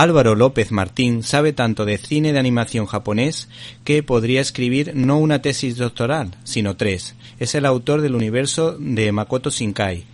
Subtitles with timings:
[0.00, 3.50] Álvaro López Martín sabe tanto de cine de animación japonés
[3.84, 7.16] que podría escribir no una tesis doctoral, sino tres.
[7.38, 10.04] Es el autor del universo de Makoto Shinkai,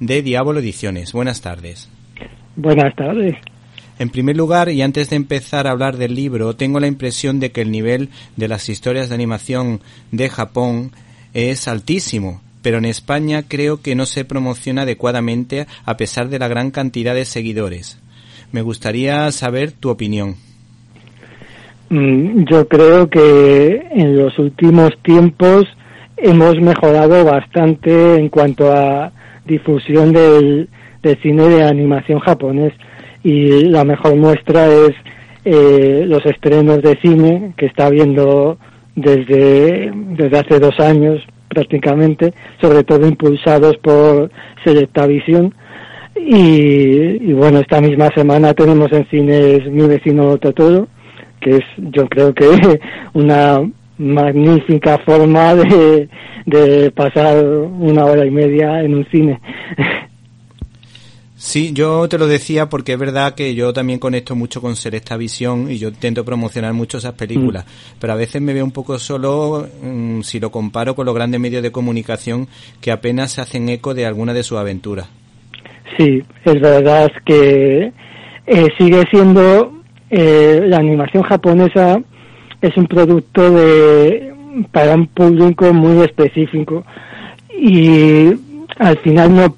[0.00, 1.12] de Diablo Ediciones.
[1.12, 1.88] Buenas tardes.
[2.56, 3.36] Buenas tardes.
[4.00, 7.52] En primer lugar, y antes de empezar a hablar del libro, tengo la impresión de
[7.52, 10.90] que el nivel de las historias de animación de Japón
[11.34, 16.48] es altísimo, pero en España creo que no se promociona adecuadamente a pesar de la
[16.48, 18.00] gran cantidad de seguidores.
[18.52, 20.34] Me gustaría saber tu opinión.
[21.88, 25.64] Mm, yo creo que en los últimos tiempos
[26.16, 29.12] hemos mejorado bastante en cuanto a
[29.44, 30.68] difusión del,
[31.22, 32.72] cine de animación japonés
[33.24, 34.92] y la mejor muestra es
[35.44, 38.58] eh, los estrenos de cine que está viendo
[38.94, 44.30] desde, desde hace dos años prácticamente, sobre todo impulsados por
[44.64, 45.52] Selectavision.
[46.26, 50.88] Y, y bueno, esta misma semana tenemos en cines Mi vecino Totoro,
[51.40, 52.46] que es yo creo que
[53.14, 53.60] una
[53.98, 56.08] magnífica forma de,
[56.46, 59.40] de pasar una hora y media en un cine.
[61.42, 64.94] Sí, yo te lo decía porque es verdad que yo también conecto mucho con ser
[64.94, 67.96] esta visión y yo intento promocionar mucho esas películas, mm.
[67.98, 71.40] pero a veces me veo un poco solo mm, si lo comparo con los grandes
[71.40, 72.46] medios de comunicación
[72.82, 75.08] que apenas se hacen eco de alguna de sus aventuras.
[75.96, 77.92] Sí, es verdad que
[78.46, 79.72] eh, sigue siendo
[80.10, 82.00] eh, la animación japonesa
[82.60, 84.32] es un producto de
[84.72, 86.84] para un público muy específico
[87.56, 88.30] y
[88.78, 89.54] al final no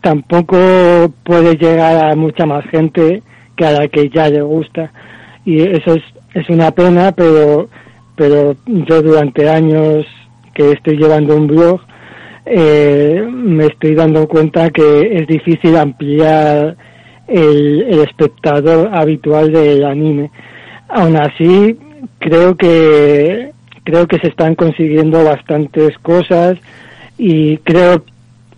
[0.00, 3.22] tampoco puede llegar a mucha más gente
[3.56, 4.92] que a la que ya le gusta.
[5.44, 6.02] Y eso es,
[6.34, 7.68] es una pena pero
[8.16, 10.06] pero yo durante años
[10.54, 11.80] que estoy llevando un blog
[12.44, 16.76] eh, me estoy dando cuenta que es difícil ampliar
[17.28, 20.30] el, el espectador habitual del anime.
[20.88, 21.78] Aún así
[22.18, 23.50] creo que
[23.84, 26.56] creo que se están consiguiendo bastantes cosas
[27.18, 28.04] y creo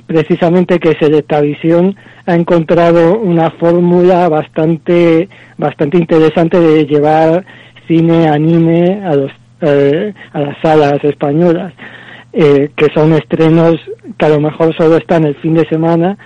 [0.06, 1.97] precisamente que Selectavisión
[2.27, 7.45] ha encontrado una fórmula bastante bastante interesante de llevar
[7.87, 11.72] cine anime a los eh, a las salas españolas
[12.34, 13.77] eh, que son estrenos
[14.19, 16.19] que a lo mejor solo están el fin de semana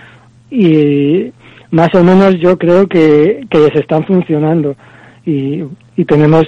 [0.51, 1.33] y
[1.71, 4.75] más o menos yo creo que, que les están funcionando
[5.27, 5.63] y,
[5.97, 6.47] y tenemos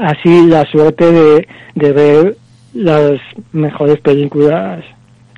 [0.00, 2.36] así la suerte de, de ver
[2.74, 3.12] las
[3.52, 4.84] mejores películas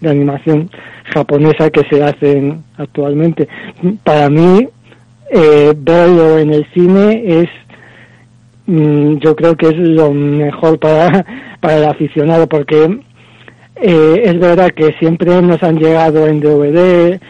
[0.00, 0.70] de animación
[1.12, 3.48] japonesa que se hacen actualmente.
[4.02, 4.68] Para mí,
[5.30, 7.48] eh, verlo en el cine es,
[8.66, 11.24] mm, yo creo que es lo mejor para,
[11.60, 13.00] para el aficionado, porque
[13.76, 17.20] eh, es verdad que siempre nos han llegado en DVD,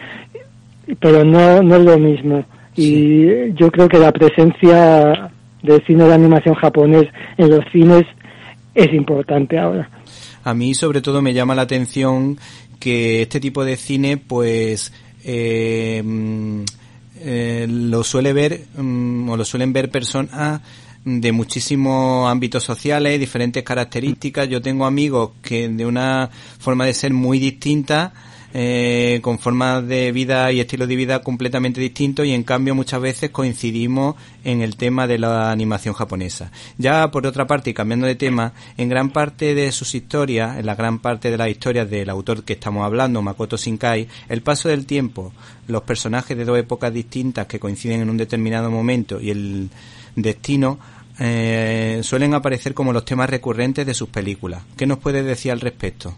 [0.99, 2.45] pero no, no es lo mismo.
[2.75, 5.31] Y yo creo que la presencia
[5.63, 7.07] del cine de animación japonés
[7.37, 8.03] en los cines
[8.73, 9.89] es importante ahora.
[10.43, 12.37] A mí sobre todo me llama la atención
[12.79, 16.61] que este tipo de cine pues eh, mm,
[17.21, 20.61] eh, lo suele ver mm, o lo suelen ver personas
[21.05, 24.49] de muchísimos ámbitos sociales, diferentes características.
[24.49, 26.29] Yo tengo amigos que de una
[26.59, 28.11] forma de ser muy distinta
[28.57, 33.01] eh, con formas de vida y estilo de vida completamente distintos y en cambio muchas
[33.01, 36.51] veces coincidimos en el tema de la animación japonesa.
[36.77, 40.65] Ya por otra parte, y cambiando de tema, en gran parte de sus historias, en
[40.65, 44.69] la gran parte de las historias del autor que estamos hablando, Makoto Shinkai, el paso
[44.69, 45.33] del tiempo,
[45.67, 49.69] los personajes de dos épocas distintas que coinciden en un determinado momento y el
[50.15, 50.79] destino
[51.19, 54.63] eh, suelen aparecer como los temas recurrentes de sus películas.
[54.77, 56.13] ¿Qué nos puede decir al respecto?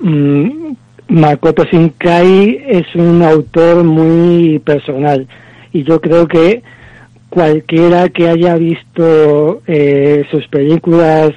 [0.00, 0.72] Mm,
[1.08, 5.26] Makoto Shinkai es un autor muy personal
[5.72, 6.62] y yo creo que
[7.28, 11.30] cualquiera que haya visto eh, sus películas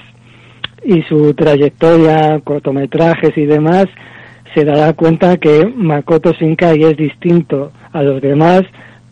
[0.85, 3.87] y su trayectoria, cortometrajes y demás,
[4.55, 8.63] se dará cuenta que Makoto Shinkai es distinto a los demás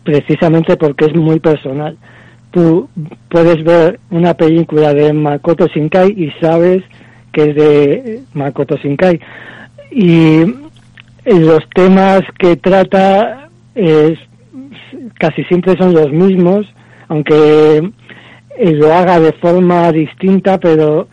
[0.04, 1.96] precisamente porque es muy personal.
[2.56, 2.88] Tú
[3.28, 6.82] puedes ver una película de Makoto Shinkai y sabes
[7.30, 9.20] que es de Makoto Shinkai.
[9.90, 10.40] Y
[11.26, 14.18] los temas que trata es,
[15.18, 16.66] casi siempre son los mismos,
[17.08, 17.90] aunque
[18.58, 21.08] lo haga de forma distinta, pero,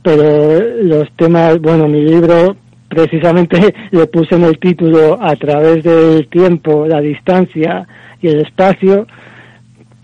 [0.00, 2.54] pero los temas, bueno, mi libro
[2.88, 7.84] precisamente le puse en el título a través del tiempo, la distancia
[8.22, 9.08] y el espacio,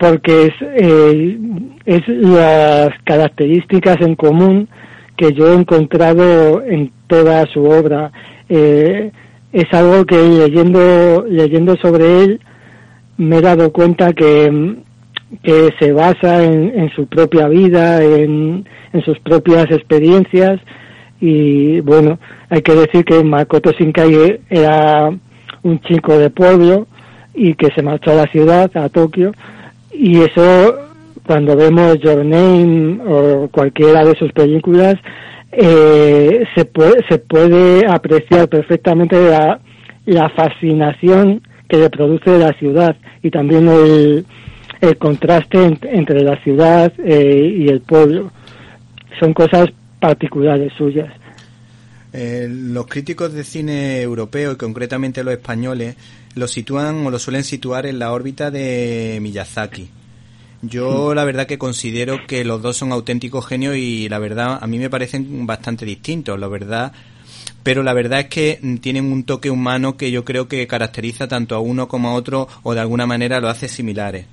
[0.01, 1.37] porque es, eh,
[1.85, 4.67] es las características en común
[5.15, 8.11] que yo he encontrado en toda su obra.
[8.49, 9.11] Eh,
[9.53, 12.39] es algo que leyendo, leyendo sobre él
[13.17, 14.77] me he dado cuenta que,
[15.43, 20.59] que se basa en, en su propia vida, en, en sus propias experiencias
[21.19, 22.17] y bueno,
[22.49, 25.11] hay que decir que Makoto Shinkai era
[25.61, 26.87] un chico de pueblo
[27.35, 29.31] y que se marchó a la ciudad, a Tokio,
[29.93, 30.75] y eso
[31.25, 34.95] cuando vemos Your Name o cualquiera de sus películas
[35.51, 39.59] eh, se puede se puede apreciar perfectamente la,
[40.05, 44.25] la fascinación que le produce la ciudad y también el,
[44.81, 48.31] el contraste entre la ciudad eh, y el pueblo
[49.19, 49.67] son cosas
[49.99, 51.13] particulares suyas.
[52.13, 55.95] Eh, los críticos de cine europeo y concretamente los españoles
[56.35, 59.89] lo sitúan o lo suelen situar en la órbita de Miyazaki.
[60.61, 64.67] Yo la verdad que considero que los dos son auténticos genios y la verdad a
[64.67, 66.91] mí me parecen bastante distintos, la verdad.
[67.63, 71.55] Pero la verdad es que tienen un toque humano que yo creo que caracteriza tanto
[71.55, 74.25] a uno como a otro o de alguna manera lo hace similares.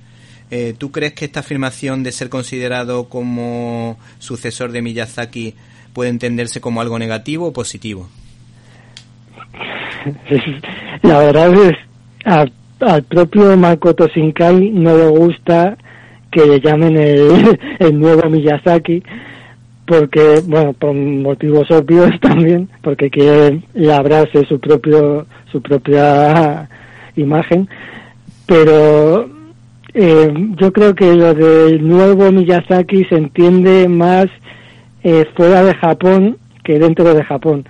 [0.51, 5.55] Eh, ¿Tú crees que esta afirmación de ser considerado como sucesor de Miyazaki
[5.99, 8.07] puede entenderse como algo negativo o positivo?
[11.01, 11.75] La verdad es,
[12.23, 15.77] al propio Makoto Shinkai no le gusta
[16.31, 19.03] que le llamen el, el nuevo Miyazaki,
[19.85, 26.69] porque, bueno, por motivos obvios también, porque quiere labrarse su propio, su propia
[27.17, 27.67] imagen,
[28.45, 29.29] pero
[29.93, 34.27] eh, yo creo que lo del nuevo Miyazaki se entiende más
[35.03, 37.65] eh, fuera de Japón que dentro de Japón,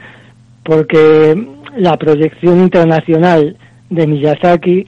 [0.64, 1.36] porque
[1.78, 3.58] la proyección internacional
[3.90, 4.88] de Miyazaki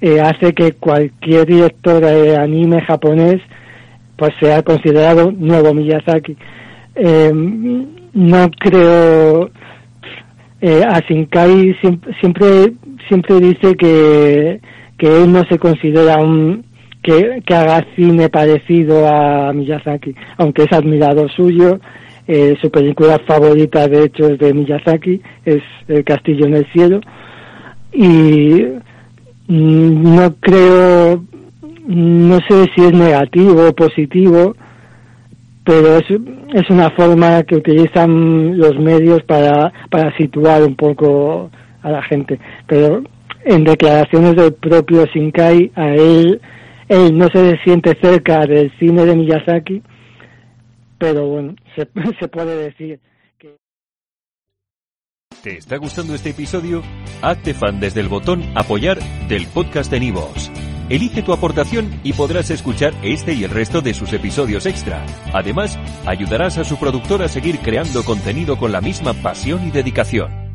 [0.00, 3.40] eh, hace que cualquier director de anime japonés
[4.16, 6.36] pues sea considerado nuevo Miyazaki.
[6.94, 7.32] Eh,
[8.12, 9.50] no creo
[10.60, 11.76] eh, a Shinkai
[12.20, 12.72] siempre
[13.08, 14.60] siempre dice que
[14.98, 16.64] que él no se considera un
[17.44, 21.80] que, haga cine parecido a Miyazaki, aunque es admirador suyo.
[22.26, 27.00] Eh, su película favorita, de hecho, es de Miyazaki, es El Castillo en el Cielo.
[27.92, 28.66] Y
[29.48, 31.24] mm, no creo,
[31.86, 34.54] no sé si es negativo o positivo,
[35.64, 36.04] pero es,
[36.52, 41.50] es una forma que utilizan los medios para, para situar un poco
[41.82, 42.38] a la gente.
[42.66, 43.02] Pero
[43.44, 46.40] en declaraciones del propio Shinkai, a él
[46.88, 49.82] él no se siente cerca del cine de Miyazaki,
[50.98, 53.00] pero bueno, se, puede decir
[53.38, 53.56] que...
[55.42, 56.82] ¿Te está gustando este episodio?
[57.22, 58.98] Hazte fan desde el botón apoyar
[59.28, 60.50] del podcast de Nivos.
[60.88, 65.04] Elige tu aportación y podrás escuchar este y el resto de sus episodios extra.
[65.34, 70.47] Además, ayudarás a su productor a seguir creando contenido con la misma pasión y dedicación.